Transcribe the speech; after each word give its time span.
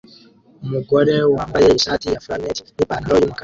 Umugabo 0.63 1.23
wambaye 1.35 1.67
ishati 1.71 2.05
ya 2.07 2.21
flannel 2.23 2.57
nipantaro 2.75 3.15
yumukara 3.19 3.39